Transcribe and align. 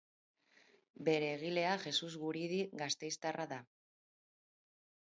Bere 1.09 1.27
egilea 1.33 1.75
Jesus 1.85 2.11
Guridi 2.23 2.59
gasteiztarra 2.83 3.49
da. 3.57 3.63